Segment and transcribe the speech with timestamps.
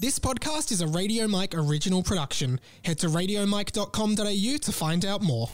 [0.00, 2.60] This podcast is a Radio Mike original production.
[2.84, 5.48] Head to radiomike.com.au to find out more.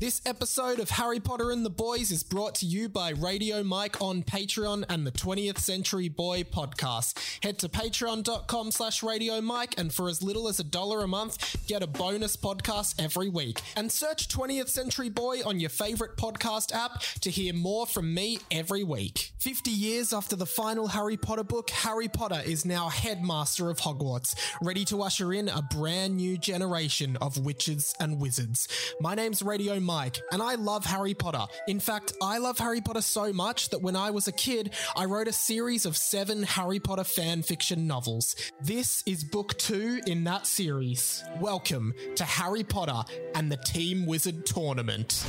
[0.00, 4.00] This episode of Harry Potter and the Boys is brought to you by Radio Mike
[4.00, 7.18] on Patreon and the 20th Century Boy podcast.
[7.42, 11.66] Head to patreon.com slash Radio Mike and for as little as a dollar a month,
[11.66, 13.60] get a bonus podcast every week.
[13.74, 18.38] And search 20th Century Boy on your favorite podcast app to hear more from me
[18.52, 19.32] every week.
[19.40, 24.36] 50 years after the final Harry Potter book, Harry Potter is now headmaster of Hogwarts,
[24.62, 28.68] ready to usher in a brand new generation of witches and wizards.
[29.00, 31.46] My name's Radio Mike, and I love Harry Potter.
[31.66, 35.06] In fact, I love Harry Potter so much that when I was a kid, I
[35.06, 38.36] wrote a series of seven Harry Potter fan fiction novels.
[38.60, 41.24] This is book two in that series.
[41.40, 43.02] Welcome to Harry Potter
[43.34, 45.24] and the Team Wizard Tournament.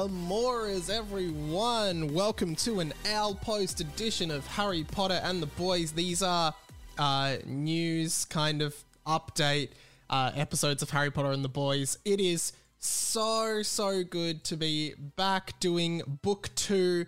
[0.00, 2.14] Hamoras, everyone.
[2.14, 5.92] Welcome to an Owl Post edition of Harry Potter and the Boys.
[5.92, 6.54] These are
[6.96, 8.74] uh, news kind of
[9.06, 9.72] update
[10.08, 11.98] uh, episodes of Harry Potter and the Boys.
[12.06, 17.04] It is so, so good to be back doing book two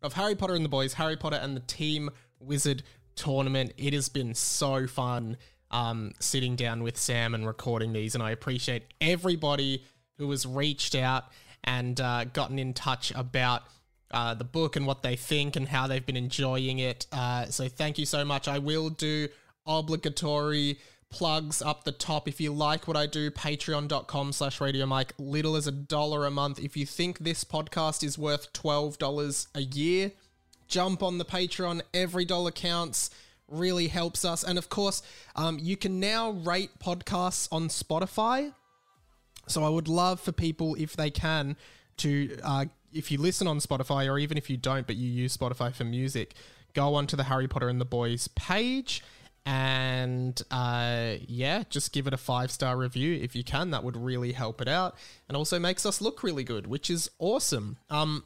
[0.00, 2.84] of Harry Potter and the Boys, Harry Potter and the Team Wizard
[3.16, 3.72] Tournament.
[3.76, 5.36] It has been so fun
[5.72, 9.82] um, sitting down with Sam and recording these, and I appreciate everybody
[10.18, 11.24] who has reached out
[11.66, 13.62] and uh, gotten in touch about
[14.10, 17.06] uh, the book and what they think and how they've been enjoying it.
[17.12, 18.48] Uh, so thank you so much.
[18.48, 19.28] I will do
[19.66, 20.78] obligatory
[21.10, 22.28] plugs up the top.
[22.28, 26.30] If you like what I do, patreon.com slash radio mike, little as a dollar a
[26.30, 26.58] month.
[26.58, 30.12] If you think this podcast is worth $12 a year,
[30.68, 31.82] jump on the Patreon.
[31.94, 33.10] Every dollar counts.
[33.48, 34.42] Really helps us.
[34.42, 35.02] And of course,
[35.36, 38.52] um, you can now rate podcasts on Spotify.
[39.48, 41.56] So I would love for people, if they can,
[41.98, 45.36] to uh, if you listen on Spotify or even if you don't, but you use
[45.36, 46.34] Spotify for music,
[46.74, 49.02] go onto the Harry Potter and the Boys page
[49.46, 53.70] and uh, yeah, just give it a five star review if you can.
[53.70, 54.96] That would really help it out,
[55.28, 57.76] and also makes us look really good, which is awesome.
[57.88, 58.24] Um,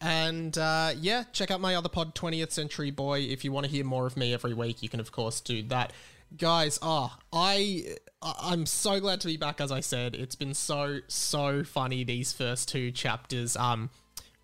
[0.00, 3.20] and uh, yeah, check out my other pod, 20th Century Boy.
[3.20, 5.64] If you want to hear more of me every week, you can of course do
[5.64, 5.92] that
[6.38, 7.84] guys oh i
[8.22, 10.14] i'm so glad to be back as i said.
[10.14, 13.56] It's been so so funny these first two chapters.
[13.56, 13.90] Um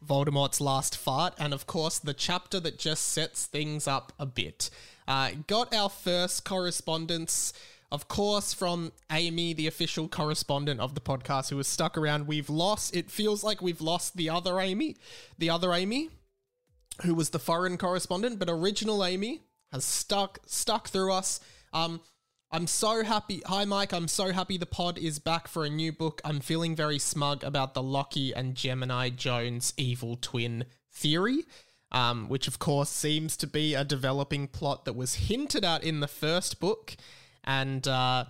[0.05, 4.71] voldemort's last fart and of course the chapter that just sets things up a bit.
[5.07, 7.53] Uh got our first correspondence
[7.91, 12.27] of course from amy the official correspondent of the podcast who was stuck around.
[12.27, 14.97] We've lost it feels like we've lost the other amy
[15.39, 16.11] the other amy
[17.03, 21.41] who was the foreign correspondent but original amy has stuck stuck through us
[21.73, 22.01] um,
[22.51, 23.43] I'm so happy.
[23.47, 23.93] Hi, Mike.
[23.93, 26.21] I'm so happy the pod is back for a new book.
[26.25, 31.45] I'm feeling very smug about the Lockie and Gemini Jones evil twin theory,
[31.93, 36.01] um, which of course seems to be a developing plot that was hinted at in
[36.01, 36.97] the first book
[37.45, 38.25] and uh,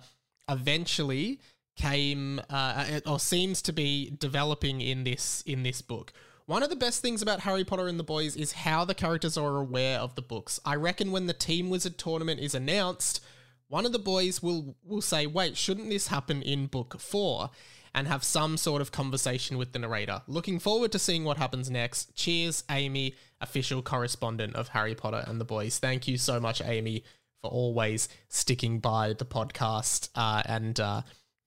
[0.49, 1.39] eventually
[1.77, 6.11] came uh, or seems to be developing in this in this book.
[6.49, 9.37] One of the best things about Harry Potter and the Boys is how the characters
[9.37, 10.59] are aware of the books.
[10.65, 13.23] I reckon when the Team Wizard tournament is announced,
[13.67, 17.51] one of the boys will will say, "Wait, shouldn't this happen in book 4?"
[17.93, 20.23] and have some sort of conversation with the narrator.
[20.25, 22.15] Looking forward to seeing what happens next.
[22.15, 25.77] Cheers, Amy, official correspondent of Harry Potter and the Boys.
[25.77, 27.03] Thank you so much, Amy,
[27.43, 31.03] for always sticking by the podcast uh, and uh,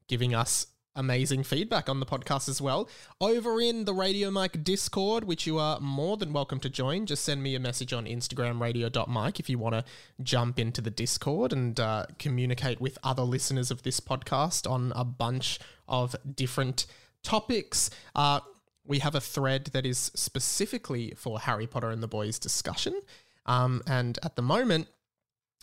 [0.07, 2.89] giving us amazing feedback on the podcast as well.
[3.21, 7.25] Over in the Radio Mike Discord, which you are more than welcome to join, just
[7.25, 9.85] send me a message on Instagram radio.mike if you want to
[10.23, 15.05] jump into the Discord and uh, communicate with other listeners of this podcast on a
[15.05, 15.59] bunch
[15.89, 16.87] of different
[17.23, 17.91] topics.
[18.15, 18.41] Uh,
[18.85, 23.01] we have a thread that is specifically for Harry Potter and the Boys discussion.
[23.47, 24.89] Um, and at the moment,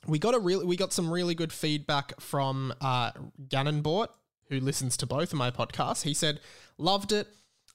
[0.07, 3.11] we got a really we got some really good feedback from uh,
[3.49, 4.07] Ganondorf
[4.49, 6.39] who listens to both of my podcasts, he said,
[6.77, 7.27] loved it.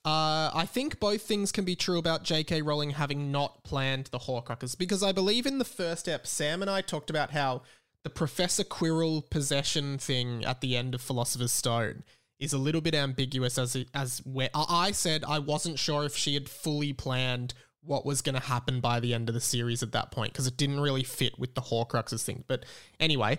[0.05, 2.61] Uh, I think both things can be true about J.K.
[2.61, 6.71] Rowling having not planned the Horcruxes because I believe in the first ep, Sam and
[6.71, 7.62] I talked about how
[8.03, 12.05] the Professor Quirrell possession thing at the end of Philosopher's Stone
[12.38, 16.35] is a little bit ambiguous as as where I said I wasn't sure if she
[16.35, 19.93] had fully planned what was going to happen by the end of the series at
[19.93, 22.44] that point because it didn't really fit with the Horcruxes thing.
[22.47, 22.65] But
[22.99, 23.38] anyway,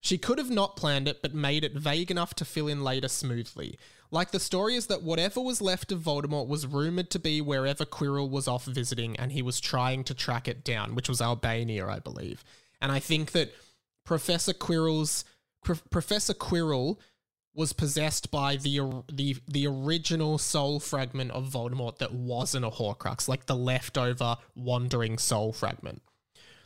[0.00, 3.08] she could have not planned it, but made it vague enough to fill in later
[3.08, 3.78] smoothly.
[4.10, 7.84] Like the story is that whatever was left of Voldemort was rumored to be wherever
[7.84, 11.86] Quirrell was off visiting, and he was trying to track it down, which was Albania,
[11.86, 12.42] I believe.
[12.80, 13.54] And I think that
[14.04, 15.24] Professor Quirrell's
[15.90, 16.98] Professor Quirrell
[17.54, 23.28] was possessed by the the the original soul fragment of Voldemort that wasn't a Horcrux,
[23.28, 26.00] like the leftover wandering soul fragment.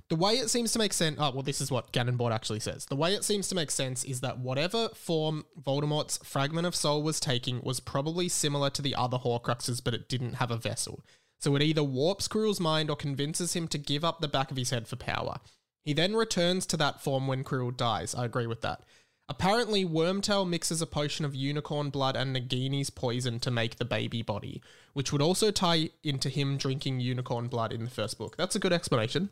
[0.09, 2.85] The way it seems to make sense, oh, well, this is what Ganondorf actually says.
[2.87, 7.03] The way it seems to make sense is that whatever form Voldemort's fragment of soul
[7.03, 11.03] was taking was probably similar to the other Horcruxes, but it didn't have a vessel.
[11.41, 14.57] So it either warps Quirrell's mind or convinces him to give up the back of
[14.57, 15.39] his head for power.
[15.85, 18.15] He then returns to that form when Quirrell dies.
[18.15, 18.83] I agree with that.
[19.29, 24.21] Apparently, Wormtail mixes a potion of unicorn blood and Nagini's poison to make the baby
[24.21, 24.63] body,
[24.93, 28.37] which would also tie into him drinking unicorn blood in the first book.
[28.37, 29.31] That's a good explanation.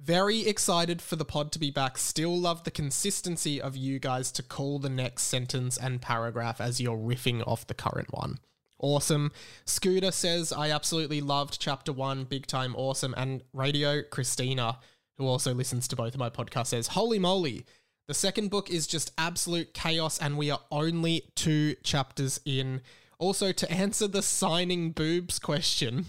[0.00, 1.98] Very excited for the pod to be back.
[1.98, 6.80] Still love the consistency of you guys to call the next sentence and paragraph as
[6.80, 8.38] you're riffing off the current one.
[8.78, 9.30] Awesome.
[9.66, 13.14] Scooter says, I absolutely loved chapter one, big time awesome.
[13.18, 14.78] And Radio Christina,
[15.18, 17.66] who also listens to both of my podcasts, says, Holy moly.
[18.08, 22.80] The second book is just absolute chaos, and we are only two chapters in.
[23.18, 26.06] Also, to answer the signing boobs question,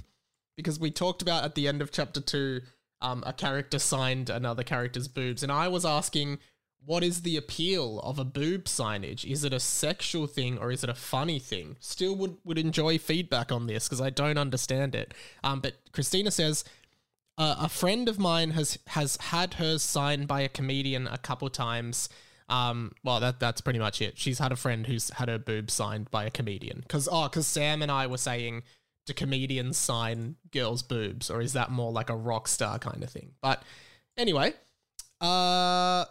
[0.56, 2.62] because we talked about at the end of chapter two
[3.02, 6.40] um, a character signed another character's boobs, and I was asking,
[6.84, 9.24] what is the appeal of a boob signage?
[9.24, 11.76] Is it a sexual thing or is it a funny thing?
[11.80, 15.14] Still would would enjoy feedback on this because I don't understand it.
[15.44, 16.64] Um, but Christina says.
[17.38, 21.50] Uh, a friend of mine has has had hers signed by a comedian a couple
[21.50, 22.10] times.
[22.50, 24.18] Um, well, that that's pretty much it.
[24.20, 26.84] She's had a friend who's had her boobs signed by a comedian.
[26.90, 28.64] Cause oh, cause Sam and I were saying
[29.06, 33.10] do comedians sign girls' boobs, or is that more like a rock star kind of
[33.10, 33.32] thing?
[33.42, 33.64] But
[34.18, 34.54] anyway,
[35.20, 36.06] uh,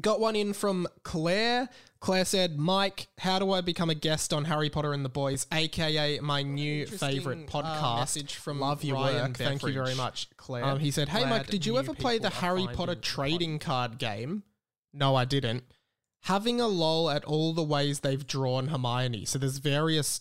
[0.00, 1.68] got one in from Claire.
[2.00, 5.46] Claire said, Mike, how do I become a guest on Harry Potter and the Boys,
[5.50, 7.94] aka my new favorite uh, podcast?
[7.94, 9.36] Uh, message from Love your Ryan work.
[9.38, 10.64] Thank you very much, Claire.
[10.64, 14.42] Um, he said, Hey, Mike, did you ever play the Harry Potter trading card game?
[14.92, 15.64] No, I didn't.
[16.22, 19.24] Having a lol at all the ways they've drawn Hermione.
[19.26, 20.20] So there's various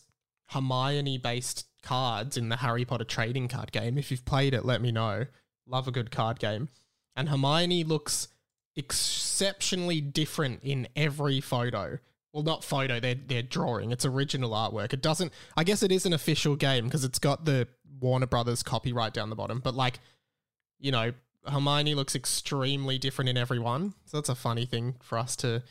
[0.54, 3.98] Hermione based cards in the Harry Potter trading card game.
[3.98, 5.26] If you've played it, let me know.
[5.68, 6.70] Love a good card game.
[7.16, 8.28] And Hermione looks
[8.76, 12.00] exceptionally different in every photo.
[12.32, 13.92] Well, not photo, they're, they're drawing.
[13.92, 14.94] It's original artwork.
[14.94, 17.68] It doesn't, I guess it is an official game because it's got the
[18.00, 19.60] Warner Brothers copyright down the bottom.
[19.60, 20.00] But like,
[20.80, 21.14] you know,
[21.46, 23.94] Hermione looks extremely different in every one.
[24.06, 25.64] So that's a funny thing for us to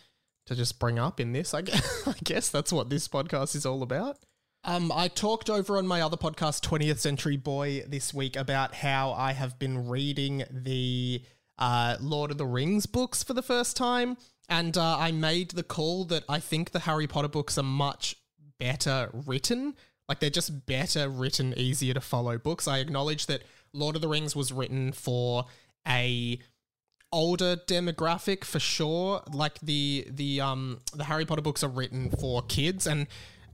[0.46, 1.54] to just bring up in this.
[1.54, 4.18] I guess, I guess that's what this podcast is all about.
[4.64, 9.10] Um, I talked over on my other podcast, 20th Century Boy, this week about how
[9.12, 11.22] I have been reading the
[11.58, 14.16] uh, Lord of the Rings books for the first time.
[14.48, 18.16] And uh, I made the call that I think the Harry Potter books are much
[18.60, 19.74] better written.
[20.08, 22.68] Like they're just better written, easier to follow books.
[22.68, 23.42] I acknowledge that
[23.72, 25.46] Lord of the Rings was written for
[25.88, 26.38] a
[27.10, 29.22] older demographic for sure.
[29.32, 33.06] Like the the um the Harry Potter books are written for kids and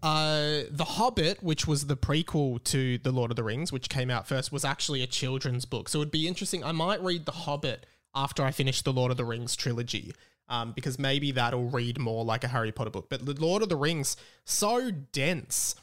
[0.02, 4.10] uh, the Hobbit, which was the prequel to The Lord of the Rings, which came
[4.10, 5.88] out first, was actually a children's book.
[5.88, 6.62] So it would be interesting.
[6.62, 10.12] I might read The Hobbit after I finish the Lord of the Rings trilogy,
[10.48, 13.08] um, because maybe that'll read more like a Harry Potter book.
[13.08, 15.74] But The Lord of the Rings, so dense,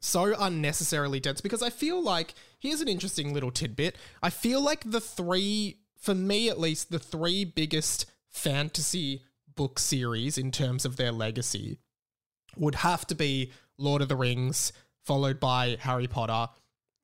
[0.00, 3.96] so unnecessarily dense, because I feel like, here's an interesting little tidbit.
[4.22, 9.22] I feel like the three, for me at least, the three biggest fantasy
[9.54, 11.78] book series in terms of their legacy
[12.56, 14.72] would have to be Lord of the Rings,
[15.04, 16.52] followed by Harry Potter,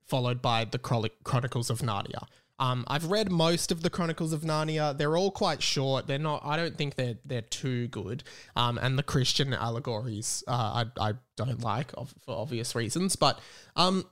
[0.04, 2.26] followed by the Chronicles of Narnia.
[2.59, 4.97] Um, I've read most of the Chronicles of Narnia.
[4.97, 6.06] They're all quite short.
[6.06, 6.42] They're not.
[6.44, 8.23] I don't think they're they're too good.
[8.54, 13.16] Um, and the Christian allegories, uh, I I don't like for obvious reasons.
[13.16, 13.40] But
[13.75, 14.04] um,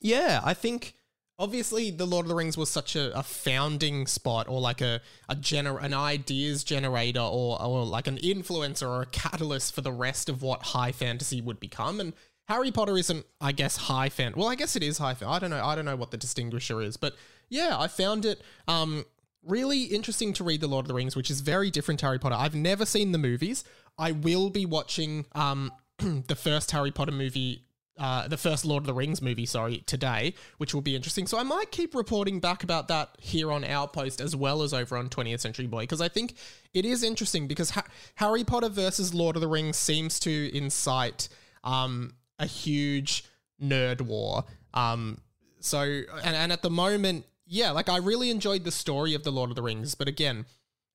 [0.00, 0.94] yeah, I think
[1.38, 5.00] obviously the lord of the rings was such a, a founding spot or like a,
[5.28, 9.92] a gener- an ideas generator or, or like an influencer or a catalyst for the
[9.92, 12.00] rest of what high fantasy would become.
[12.00, 12.12] And
[12.48, 15.38] harry potter isn't i guess high fan well i guess it is high fan i
[15.38, 17.14] don't know i don't know what the distinguisher is but
[17.48, 19.04] yeah i found it um
[19.44, 22.18] really interesting to read the lord of the rings which is very different to harry
[22.18, 22.34] potter.
[22.34, 23.64] I've never seen the movies.
[23.98, 27.64] I will be watching um the first harry potter movie
[27.98, 31.26] uh, the first Lord of the Rings movie, sorry, today, which will be interesting.
[31.26, 34.72] So I might keep reporting back about that here on Owl Post as well as
[34.72, 36.34] over on 20th Century Boy, because I think
[36.72, 41.28] it is interesting because ha- Harry Potter versus Lord of the Rings seems to incite
[41.64, 43.24] um, a huge
[43.62, 44.44] nerd war.
[44.72, 45.20] Um,
[45.60, 49.30] so, and, and at the moment, yeah, like I really enjoyed the story of the
[49.30, 50.46] Lord of the Rings, but again,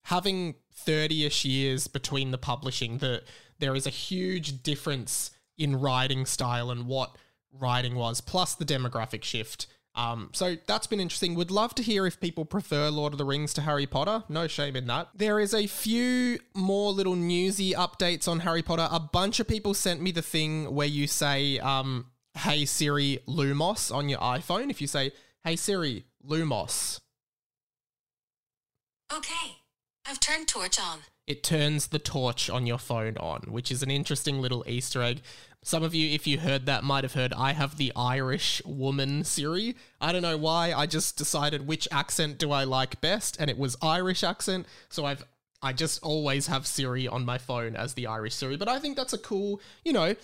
[0.06, 3.24] having 30ish years between the publishing that
[3.60, 7.16] there is a huge difference in writing style and what
[7.52, 9.68] writing was, plus the demographic shift.
[9.96, 11.34] Um, so that's been interesting.
[11.34, 14.24] Would love to hear if people prefer Lord of the Rings to Harry Potter.
[14.30, 15.10] No shame in that.
[15.16, 18.88] There is a few more little newsy updates on Harry Potter.
[18.92, 23.92] A bunch of people sent me the thing where you say, um, "Hey Siri, Lumos"
[23.92, 24.70] on your iPhone.
[24.70, 27.00] If you say, "Hey Siri, Lumos,"
[29.12, 29.57] Okay,
[30.08, 31.00] I've turned torch on.
[31.28, 35.22] it turns the torch on your phone on, which is an interesting little Easter egg.
[35.64, 39.26] Some of you, if you heard that, might have heard I have the Irish woman
[39.26, 39.76] Siri.
[40.00, 40.72] I don't know why.
[40.72, 44.66] I just decided which accent do I like best, and it was Irish accent.
[44.90, 45.26] So I've
[45.62, 48.56] I just always have Siri on my phone as the Irish Siri.
[48.56, 50.16] But I think that's a cool, you know,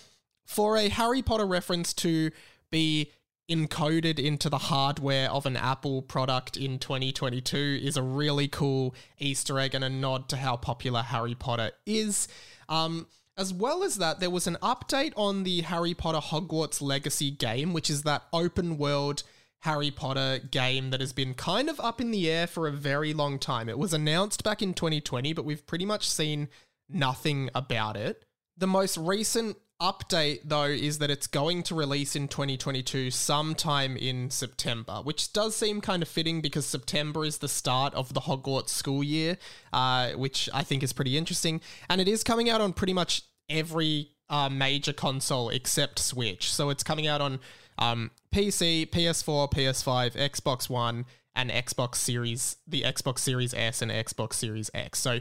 [0.46, 2.32] for a Harry Potter reference to
[2.70, 3.12] be
[3.50, 9.60] encoded into the hardware of an Apple product in 2022 is a really cool Easter
[9.60, 12.28] egg and a nod to how popular Harry Potter is.
[12.70, 17.32] Um, as well as that, there was an update on the Harry Potter Hogwarts Legacy
[17.32, 19.24] game, which is that open world
[19.64, 23.14] Harry Potter game that has been kind of up in the air for a very
[23.14, 23.70] long time.
[23.70, 26.50] It was announced back in 2020, but we've pretty much seen
[26.90, 28.24] nothing about it.
[28.58, 34.30] The most recent update, though, is that it's going to release in 2022 sometime in
[34.30, 38.70] September, which does seem kind of fitting because September is the start of the Hogwarts
[38.70, 39.38] school year,
[39.72, 41.62] uh, which I think is pretty interesting.
[41.90, 46.52] And it is coming out on pretty much every uh, major console except Switch.
[46.52, 47.40] So it's coming out on
[47.78, 54.34] um, PC, PS4, PS5, Xbox One, and Xbox Series, the Xbox Series S and Xbox
[54.34, 55.00] Series X.
[55.00, 55.20] So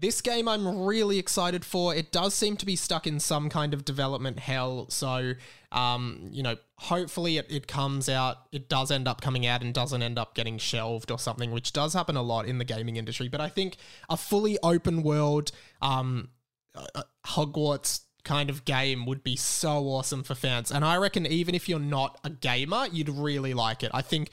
[0.00, 1.94] this game I'm really excited for.
[1.94, 4.86] It does seem to be stuck in some kind of development hell.
[4.90, 5.34] So,
[5.72, 9.74] um, you know, hopefully it, it comes out, it does end up coming out and
[9.74, 12.96] doesn't end up getting shelved or something, which does happen a lot in the gaming
[12.96, 13.28] industry.
[13.28, 13.76] But I think
[14.08, 15.50] a fully open world
[15.82, 16.28] um,
[16.74, 20.70] uh, Hogwarts kind of game would be so awesome for fans.
[20.70, 23.90] And I reckon even if you're not a gamer, you'd really like it.
[23.94, 24.30] I think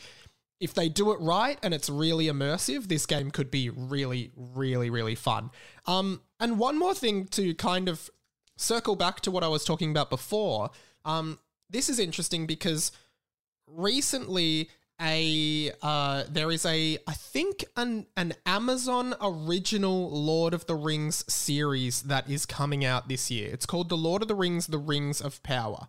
[0.60, 4.90] if they do it right and it's really immersive, this game could be really, really,
[4.90, 5.52] really fun.
[5.86, 8.10] Um, and one more thing to kind of
[8.58, 10.72] circle back to what I was talking about before.
[11.04, 12.92] Um, this is interesting because
[13.68, 14.70] recently
[15.02, 21.26] a uh, there is a I think an an Amazon original Lord of the Rings
[21.32, 23.50] series that is coming out this year.
[23.52, 25.88] It's called The Lord of the Rings: The Rings of Power.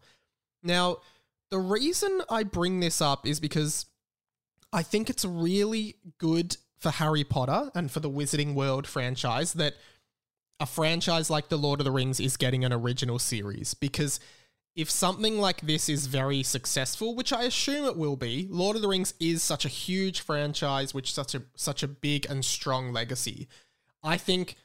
[0.62, 0.98] Now,
[1.50, 3.86] the reason I bring this up is because
[4.72, 9.74] I think it's really good for Harry Potter and for the Wizarding World franchise that
[10.60, 14.20] a franchise like The Lord of the Rings is getting an original series because
[14.74, 18.82] if something like this is very successful, which I assume it will be, Lord of
[18.82, 22.92] the Rings is such a huge franchise which such a such a big and strong
[22.92, 23.48] legacy.
[24.02, 24.56] I think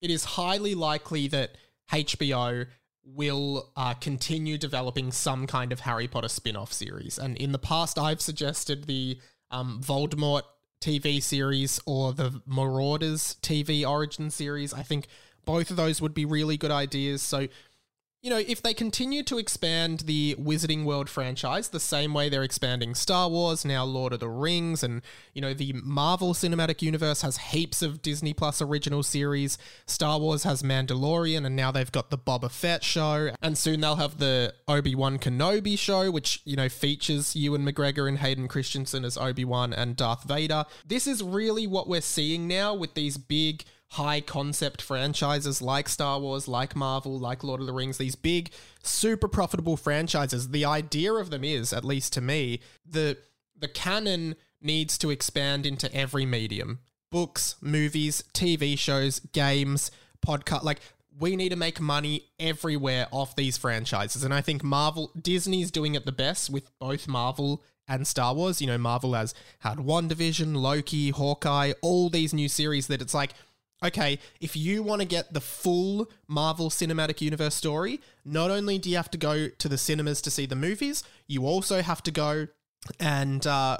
[0.00, 1.56] it is highly likely that
[1.92, 2.66] HBO
[3.04, 7.18] will uh, continue developing some kind of Harry Potter spin-off series.
[7.18, 9.18] And in the past, I've suggested the
[9.50, 10.42] um, Voldemort
[10.80, 14.72] TV series or the Marauders TV origin series.
[14.72, 15.06] I think
[15.44, 17.22] both of those would be really good ideas.
[17.22, 17.48] So
[18.22, 22.42] you know, if they continue to expand the Wizarding World franchise the same way they're
[22.42, 25.00] expanding Star Wars, now Lord of the Rings, and,
[25.32, 29.56] you know, the Marvel Cinematic Universe has heaps of Disney Plus original series.
[29.86, 33.96] Star Wars has Mandalorian, and now they've got the Boba Fett show, and soon they'll
[33.96, 39.02] have the Obi Wan Kenobi show, which, you know, features Ewan McGregor and Hayden Christensen
[39.02, 40.66] as Obi Wan and Darth Vader.
[40.86, 46.20] This is really what we're seeing now with these big high concept franchises like Star
[46.20, 48.50] Wars, like Marvel, like Lord of the Rings, these big,
[48.82, 50.50] super profitable franchises.
[50.50, 53.18] The idea of them is, at least to me, the
[53.58, 56.78] the canon needs to expand into every medium.
[57.10, 59.90] Books, movies, TV shows, games,
[60.24, 60.80] podcast like
[61.18, 64.22] we need to make money everywhere off these franchises.
[64.22, 68.60] And I think Marvel Disney's doing it the best with both Marvel and Star Wars.
[68.60, 73.34] You know, Marvel has had WandaVision, Loki, Hawkeye, all these new series that it's like
[73.82, 78.90] okay, if you want to get the full Marvel Cinematic Universe story, not only do
[78.90, 82.10] you have to go to the cinemas to see the movies, you also have to
[82.10, 82.48] go
[82.98, 83.78] and uh,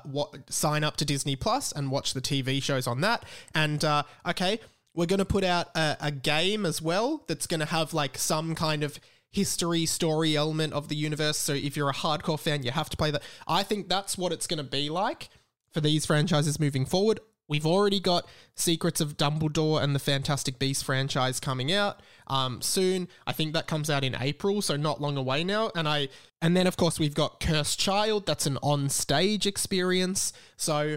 [0.48, 3.24] sign up to Disney Plus and watch the TV shows on that.
[3.54, 4.60] And uh, okay,
[4.94, 8.18] we're going to put out a, a game as well that's going to have like
[8.18, 8.98] some kind of
[9.30, 11.38] history story element of the universe.
[11.38, 13.22] So if you're a hardcore fan, you have to play that.
[13.46, 15.28] I think that's what it's going to be like
[15.72, 17.20] for these franchises moving forward.
[17.50, 23.08] We've already got Secrets of Dumbledore and the Fantastic Beasts franchise coming out um, soon.
[23.26, 25.72] I think that comes out in April, so not long away now.
[25.74, 26.08] And I
[26.40, 28.24] and then of course we've got Cursed Child.
[28.24, 30.32] That's an on-stage experience.
[30.56, 30.96] So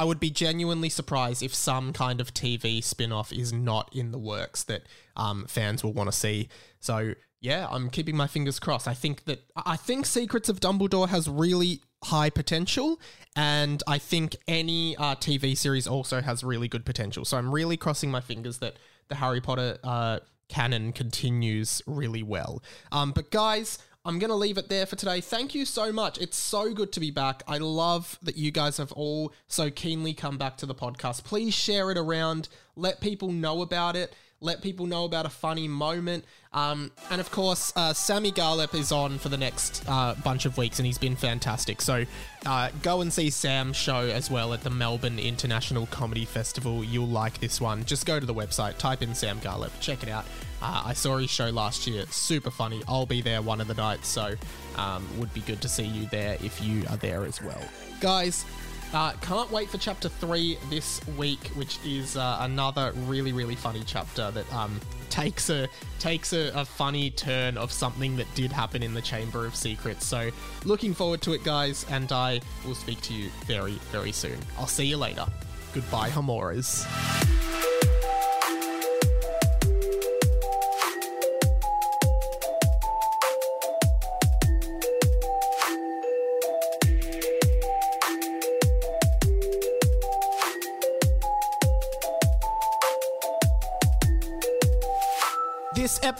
[0.00, 4.12] I would be genuinely surprised if some kind of TV spin off is not in
[4.12, 4.84] the works that
[5.16, 6.48] um, fans will want to see.
[6.78, 8.88] So, yeah, I'm keeping my fingers crossed.
[8.88, 13.00] I think that I think Secrets of Dumbledore has really high potential,
[13.36, 17.24] and I think any uh, TV series also has really good potential.
[17.24, 18.76] So, I'm really crossing my fingers that
[19.08, 22.62] the Harry Potter uh, canon continues really well.
[22.92, 25.20] Um, but, guys, I'm going to leave it there for today.
[25.20, 26.16] Thank you so much.
[26.18, 27.42] It's so good to be back.
[27.46, 31.24] I love that you guys have all so keenly come back to the podcast.
[31.24, 35.68] Please share it around, let people know about it let people know about a funny
[35.68, 36.24] moment.
[36.52, 40.56] Um, and of course, uh, Sami Garlep is on for the next uh, bunch of
[40.56, 41.80] weeks, and he's been fantastic.
[41.82, 42.04] So
[42.46, 46.82] uh, go and see Sam's show as well at the Melbourne International Comedy Festival.
[46.82, 47.84] You'll like this one.
[47.84, 50.24] Just go to the website, type in Sam Garlep, check it out.
[50.62, 52.82] Uh, I saw his show last year, super funny.
[52.88, 54.34] I'll be there one of the nights, so
[54.76, 57.62] um, would be good to see you there if you are there as well.
[58.00, 58.44] Guys,
[58.92, 63.82] uh, can't wait for chapter three this week, which is uh, another really, really funny
[63.86, 64.80] chapter that um,
[65.10, 65.68] takes a
[65.98, 70.06] takes a, a, funny turn of something that did happen in the Chamber of Secrets.
[70.06, 70.30] So,
[70.64, 74.38] looking forward to it, guys, and I will speak to you very, very soon.
[74.58, 75.26] I'll see you later.
[75.72, 76.86] Goodbye, Hamoras.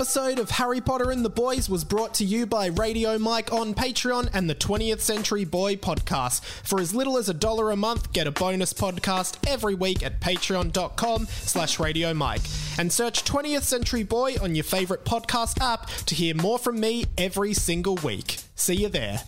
[0.01, 3.75] Episode of Harry Potter and the Boys was brought to you by Radio Mike on
[3.75, 6.43] Patreon and the 20th Century Boy podcast.
[6.43, 10.19] For as little as a dollar a month, get a bonus podcast every week at
[10.19, 12.41] patreon.com slash Radio Mike.
[12.79, 17.05] And search 20th Century Boy on your favorite podcast app to hear more from me
[17.19, 18.39] every single week.
[18.55, 19.21] See you there.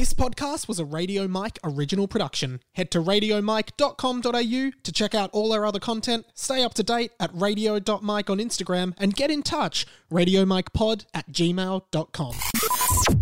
[0.00, 2.60] This podcast was a Radio Mike original production.
[2.72, 7.28] Head to radiomike.com.au to check out all our other content, stay up to date at
[7.34, 13.19] radio.mike on Instagram, and get in touch, radiomikepod at gmail.com.